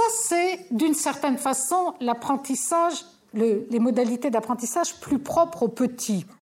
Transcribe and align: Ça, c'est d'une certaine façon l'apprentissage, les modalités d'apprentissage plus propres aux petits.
Ça, 0.00 0.06
c'est 0.28 0.66
d'une 0.70 0.94
certaine 0.94 1.36
façon 1.36 1.92
l'apprentissage, 2.00 3.04
les 3.34 3.78
modalités 3.78 4.30
d'apprentissage 4.30 4.98
plus 4.98 5.18
propres 5.18 5.64
aux 5.64 5.68
petits. 5.68 6.24